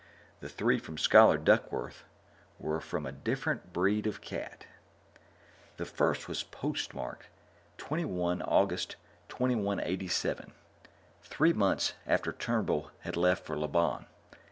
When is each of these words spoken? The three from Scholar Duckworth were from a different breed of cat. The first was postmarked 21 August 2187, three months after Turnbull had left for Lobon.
The 0.39 0.49
three 0.49 0.79
from 0.79 0.97
Scholar 0.97 1.37
Duckworth 1.37 2.05
were 2.57 2.81
from 2.81 3.05
a 3.05 3.11
different 3.11 3.71
breed 3.71 4.07
of 4.07 4.19
cat. 4.19 4.65
The 5.77 5.85
first 5.85 6.27
was 6.27 6.41
postmarked 6.41 7.27
21 7.77 8.41
August 8.41 8.95
2187, 9.29 10.53
three 11.21 11.53
months 11.53 11.93
after 12.07 12.33
Turnbull 12.33 12.89
had 13.01 13.15
left 13.15 13.45
for 13.45 13.55
Lobon. 13.55 14.07